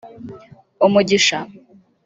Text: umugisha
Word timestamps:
umugisha 0.85 1.39